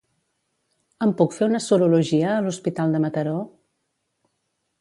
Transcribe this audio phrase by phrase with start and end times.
[1.07, 3.37] Em puc fer una serologia a l'hospital de Mataró?